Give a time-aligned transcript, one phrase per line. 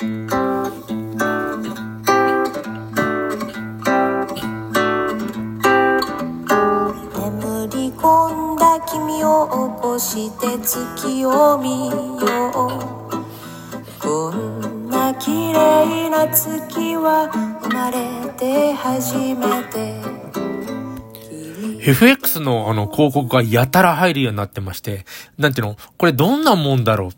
[0.00, 0.06] 眠
[7.72, 11.96] り込んだ君を起こして月を見よ
[12.54, 12.54] う。
[14.00, 17.28] こんな綺麗な月は
[17.64, 20.00] 生まれて初めて。
[21.80, 25.04] FX のあの広告がやたら入るようになってまして、
[25.38, 25.76] なんていうの？
[25.96, 27.10] これどんなもんだろう？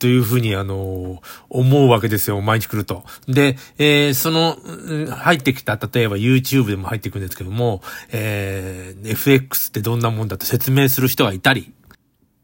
[0.00, 3.04] というふうに、あの、思うわけですよ、毎日来ると。
[3.28, 4.56] で、えーその、
[5.14, 11.72] 入ってきた、例えば YouTube でも入ってくるんですけども、えー FX ってどんなもんだと説明する人がいたり、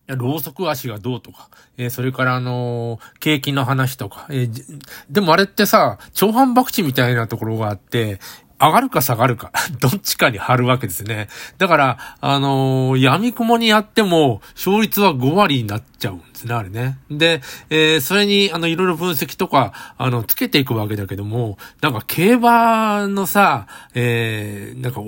[0.07, 4.81] ろうそく足がどうとか、えーそれからあのー景気の話とか、えー
[5.11, 8.21] でもあれってさ、長反博打みたいなところがあって、
[8.59, 11.29] 上がるか下がるか、 どっちかに張るわけですね。
[11.59, 16.99] だから、あのー闇雲にやっても、勝率は5割になっちゃうんですね、あれね。
[17.11, 17.41] で、
[17.71, 25.01] えーそれに、あの、いろいろ分析とか、あの、つけていくわけだけども、なんか、競馬のさ、えーなんか、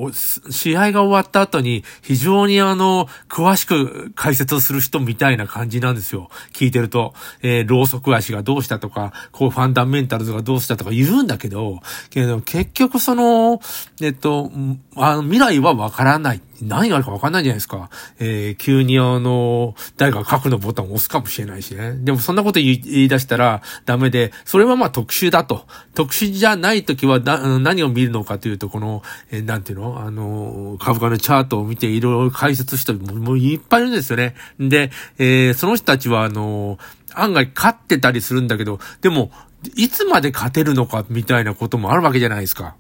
[0.51, 6.31] 試合が終わった後に、非常にあの、詳しく解説をする人みたいな感じなんですよ。
[6.53, 13.61] 聞いてると、えー、ローソク足がどうしたとか、こう、ファンダメンタルズがどうしたとか言うんだけど、けど、結局その、
[14.01, 14.51] えっと、
[14.97, 16.41] あの、未来はわからない。
[16.63, 17.91] 何があるかわかんないじゃないですか。
[18.19, 21.95] えー急にあの、誰か核のボタンを押すかもしれないしね。
[21.99, 25.67] でもそんなこと言い出したらダメで、それはまあ特殊だと。
[25.95, 30.01] 特殊じゃないときはなあの何を見るのかというと、この、えーなんていうの？
[30.01, 34.35] あの、株価のチャートを見ていろいろ解説した人もういっぱいいるんですよね。
[34.59, 36.79] で、えーその人たちはあの、
[37.15, 39.31] 案外勝ってたりするんだけど、でも、
[39.75, 42.77] いつまで勝てるのかみたいなこともあるわけじゃないですか。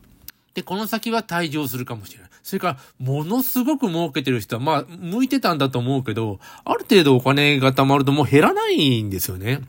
[0.58, 2.30] で、この先は退場するかもしれない。
[2.42, 9.60] それから、ものすごく儲けてる人は、まあ、向いてたんだと思うけど、ある程度お金が貯まるともう減らないんですよね。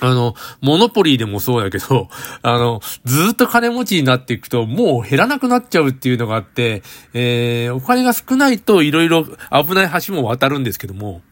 [0.00, 2.08] あの、モノポリーでもそうだけど、
[2.42, 11.22] あの、ずっと金持ちになっていくと、もう減らなくなっちゃうっていうのがあって、えー、お金が少ないといろいろ危ない橋も渡るんですけども、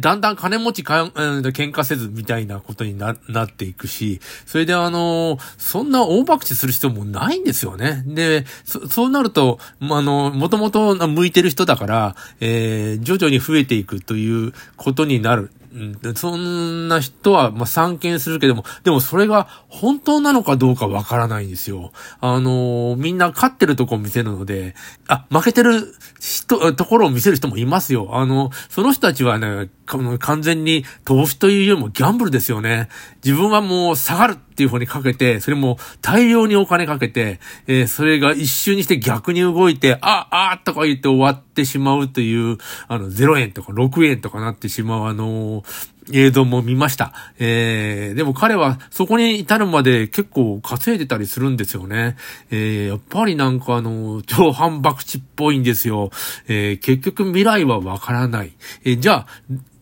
[0.00, 1.10] だんだん金持ちか、うん
[1.52, 8.02] 喧嘩せずみたいなことにな、なっていくし、それであの、そんな大爆死する必要もないんですよね。
[8.06, 15.50] で、そそうなると、まあの、もともと向いてる人だから、えー徐々に増えていくということになる。
[15.74, 21.92] うんでそんな人は、まあ、参見するけども、でもそれが本当なのかどうかわからないんですよ。
[22.20, 24.74] あのーみんな勝ってるとこ見せるので、
[25.08, 28.10] あ、負けてる人、ところを見せる人もいますよ。
[28.12, 29.70] あの、その人たちはね、
[30.18, 32.88] 完全に投資というよりもギャンブルですよね。
[33.24, 42.58] 自分はもう下がるっていう方にかけて、それも大量にお金かけて、えーそれが一瞬にして逆に動いて、あ、あとか言って終わっててしまうという、
[42.88, 45.62] あの、0円とか6円とかなってしまう、あの
[46.10, 47.12] 映像も見ました。
[47.38, 52.16] えー、でも彼はそこに至るまで結構稼いでたりするんですよね。
[52.50, 56.10] えー、やっぱりなんかあの、超反博打っぽいんですよ。
[56.48, 58.52] えー、結局未来はわからない。
[58.84, 59.26] えーじゃあ、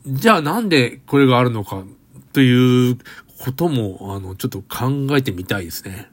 [0.06, 1.84] じゃあなんでこれがあるのか
[2.32, 2.98] という
[3.38, 6.10] ことも、あの、ちょっと考えてみたいですね。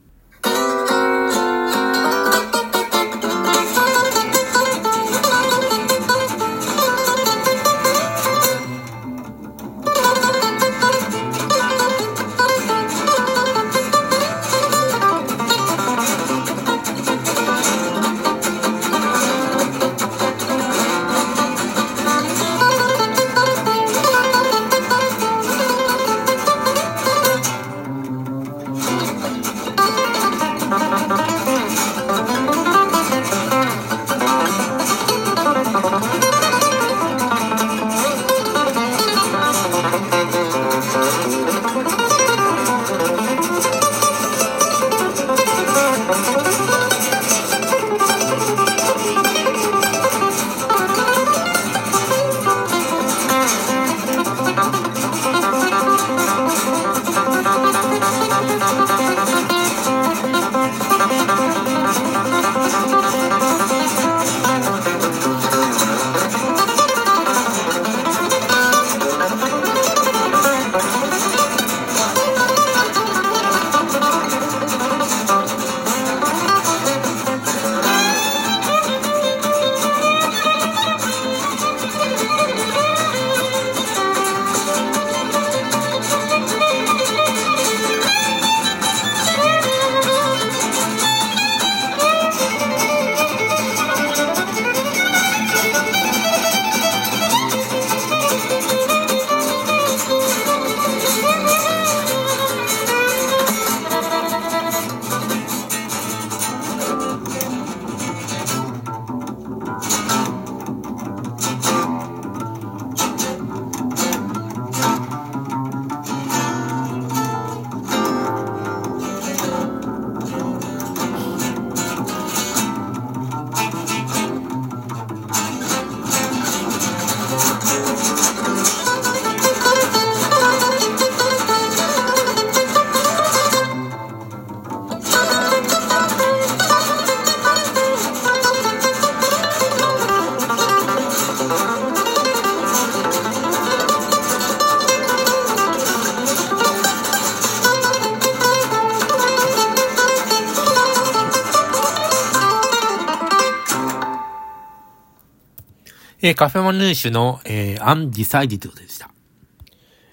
[156.28, 159.10] えー、カフェマヌーシュの、えー、アンディサイディッドでした。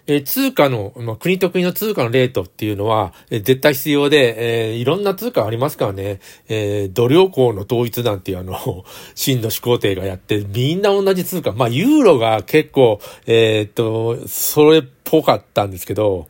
[0.07, 8.85] えー、通貨の、まあ、国と国の通貨のレートっていうのは、えー、絶対必要で、えー、いろんな通貨ありますからね、えー、土量港の統一なんていうあの、
[9.17, 11.51] 真の始皇帝がやって、みんな同じ通貨。
[11.51, 16.29] まあ、ユーロが結構、えー、っと、それっぽかったんですけど、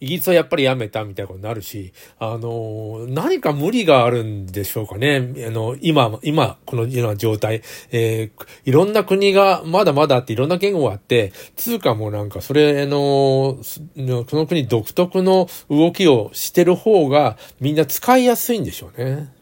[0.00, 5.32] イギリスはやっぱりやめたみたいなことになるし、あの、何か無理があるんでしょうかね。
[5.46, 19.37] あの、今、今、このような状態、えー、いろんな国がまだまだあっていろんな言語があって、通貨もなんかそれあの、その国独特の動きをしてる方がみんな使いやすいんでしょうね。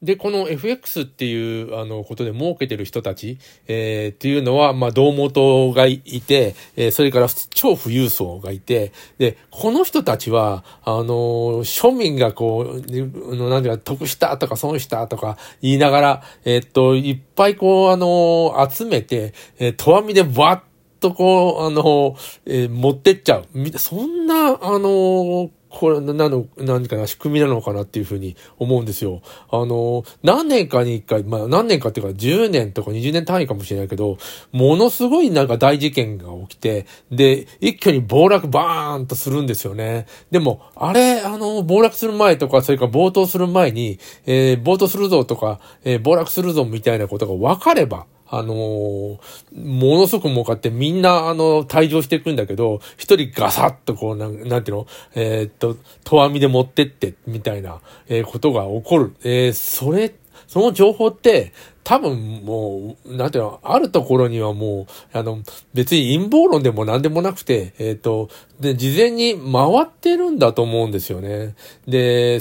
[0.00, 22.16] で、この FX っていう、あの、ことで儲けてる人たち、えー、っていうのは、まあ、胴元がいて、えー、それから超富裕層がいて、で、この人たちは、あの、庶民がこう、なんていうか、得したとか損したとか言いながら、えー、っと、いっぱいこう、あの、集めて、えー、とわみでバッとこう、あの、
[22.46, 23.78] えー、持ってっちゃう。
[23.78, 29.20] そんな、あの、これ、なの、何かな、仕組みなのかなっていうふうに思うんですよ。
[29.50, 34.18] あの、何年かに一回、まあ何年かっていうか10年とか20年単位かもしれないけど、
[34.52, 40.06] ものすごいなんか大事件が起きて、で、一挙に暴落バーンとするんですよね。
[40.30, 49.18] でも、あれ、あの、暴落する前とか、それから暴騰する前に、えー、暴騰するぞとか、えー、暴落するぞみたいなことが分かれば、あのー、
[49.54, 54.86] ものすごく儲かってみんな、あの、退場していくんだけど、一人ガサッとこう、なん、なんていうの？
[55.14, 59.14] えー、っと、とわみで持ってって、みたいな、えー、ことが起こる。
[59.24, 60.14] えー、それ、
[60.46, 61.52] その情報って、
[61.84, 65.42] 多分もう、なんていうの、あるところにはもう、あの、
[65.72, 68.28] 別に陰謀論でも何でもなくて、えっ、と、
[68.60, 71.54] で、事前に回ってるんだと思うんですよね。
[71.86, 72.40] で、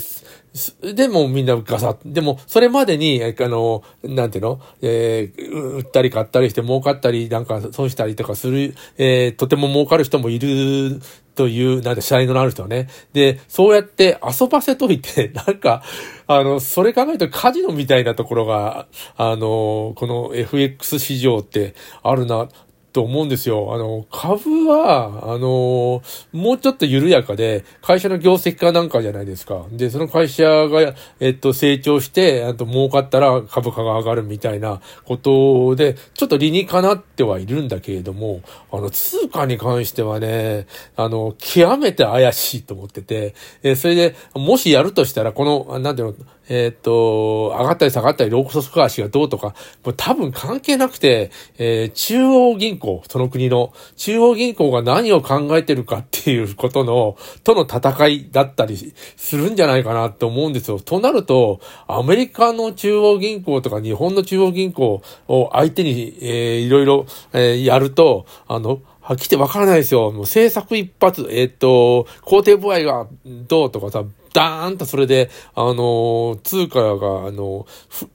[0.81, 1.97] でもみんなガサッ。
[2.05, 4.61] でも、それまでに、あの、なんていうの？
[4.81, 11.01] えー、売ったり買ったりして儲かったり、なんか損したりとかする、えー、とても儲かる人もいる
[11.37, 12.89] という、なんて、シイのある人はね。
[13.13, 15.83] で、そうやって遊ばせといて、 なんか、
[16.25, 22.49] あの、それ考えるとカジノみたいなところが、あの、この FX 市場ってあるな。
[22.97, 23.75] と思うんですよ。
[23.75, 26.01] あの、株は、あの、
[26.31, 29.67] もうちょっと緩やかで、会社の業績かなんかじゃないですか。
[29.71, 38.41] で、その会社が、えっと、成長して、あと儲かったら株価が上がるみたいなことで、ちょっと理にかなってはいるんだけれども、
[38.71, 40.65] あの、通貨に関してはね、
[40.95, 46.15] あの、極めて怪しいと思ってて、えそれで、もしやるとしたら、この、なんていうの、
[46.49, 60.79] えっ、と、上がったり下がったり、ローソク足がどうとか、もう多分関係なくて、えー、中央銀行、その国の、中央銀行が何を考えてるかっていうことの、との戦いだったりするんじゃないかなって思うんですよ。
[60.79, 70.11] となると、アメリカの中央銀行とか日本の中央銀行を相手に、えー、いろいろ、えー、やると、あの、はっきりわからないですよ。
[70.11, 74.03] もう政策一発、えっ、と、工程部合がどうとかさ、
[74.37, 77.65] ダーンとそれで、あの、通貨が、あの、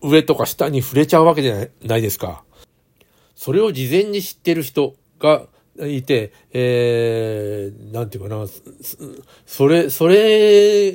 [0.01, 2.45] 上とか下に触れちゃうわけじゃないですか。
[3.35, 5.47] それを事前に知ってる人が
[5.81, 8.47] いて、えー、なんていうかな、
[9.47, 10.93] それ、それ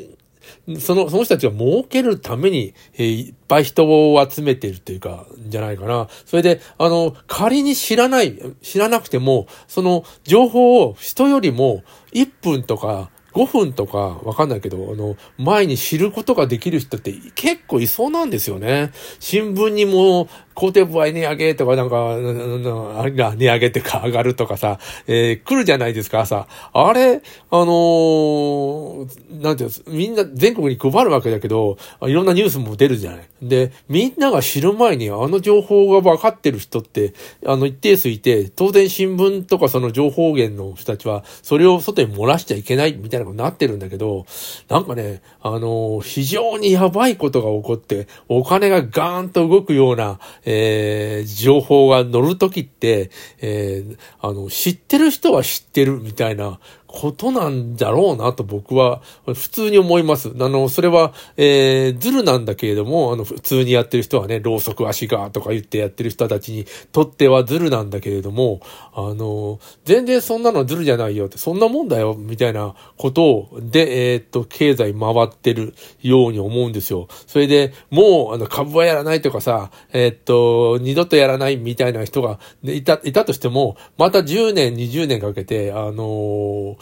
[0.79, 6.07] その、その人たちが儲けるために、えー、いっぱい人を集めてるっていうか、じゃないかな。
[6.25, 18.91] それで、あの、仮に知らない、知らなくても、その情報を人よりも1分とか5分とかわかんないけど、あの、前に知ることができる人って結構いそうなんですよね。
[19.19, 20.27] 新聞にも
[20.57, 26.47] 工程部合値上げとかなんか、あれ値上げってか上がるとかさ、えー、来るじゃないですか、朝。
[26.73, 27.21] あれ、
[27.51, 33.29] あのー、なんていうの、みんな全国に配るわけだけど、いろんなニュースも出るじゃない。
[33.39, 37.13] で、みんなが知る前にあの情報が分かってる人って、
[37.45, 44.25] あの一定数いて、当然新聞とかその情報源の人たちは、それを外に漏らしちゃいけないみたいなことになってるんだけど、
[44.69, 60.29] なんかね、あのー、非常にやばいことが起こって、お金がガーンと動くような、えー、情報が載るときって、えー、あの、知ってる人は知ってるみたいなことなんだろうなと僕は普通に思います。
[60.29, 68.61] あの、それは、えー、ズルなんだけれども、あの、普通にやってる人はね、ろうそく足がとか言ってやってる人たちにとってはズルなんだけれども、
[68.93, 77.09] あの、全然そんなのズルじゃないよって、そんなもんだよ、みたいなことを、で、えー、っと、経済回ってるように思うんですよ。
[77.27, 86.76] それで、もう、あの、株はやらないとかさ、えー、っと、二度とやらないみたいな人がいた、いたとしても、また10年、20年かけて、あの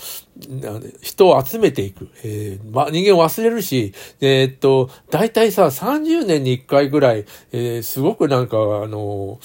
[1.02, 2.10] 人を集めていく。
[2.24, 9.40] えー、ま、人間を忘れるし、えー、っと、大体さ、30年に1回ぐらい、えー、すごくなんか、あの、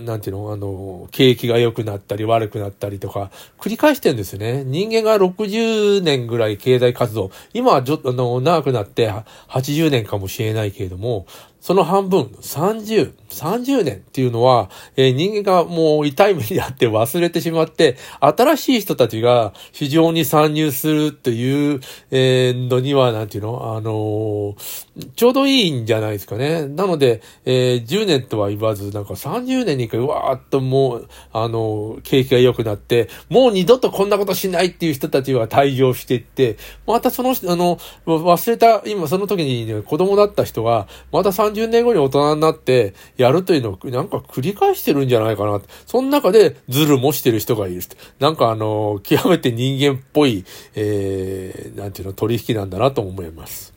[0.00, 4.64] なんていうのあの、景気が良くなったり悪くなったりとか、繰り返してるんですね。
[4.64, 9.10] 人間が60年ぐらい経済活動、今はちょっと、長くなって
[9.48, 11.26] 80年かもしれないけれども、
[11.62, 23.76] その半分、30、30年っていうのは、えー、人間がもう痛い目にあって忘れてしまって、新しい人たちが市場に参入するっていう、え、のには、なんていうの？
[23.76, 26.66] あのー、ちょうどいいんじゃないですかね。
[26.66, 36.56] なので、えー、10年とは言わず、なんか30年に一回、わーっともう、あの、景気が良くなって、もう二度とこんなことしないっていう人たちは退場していって、
[36.88, 45.60] またその、あの、忘れた、今その時に、ね、子供だった人が、また30 30年後に大人になってやるというのをなんか繰り返してるんじゃないかな。
[45.86, 47.82] その中でズルもしてる人がいる。
[48.18, 50.44] なんかあの、極めて人間っぽい、
[50.74, 53.71] えー、なんていうの、取引なんだなと思います。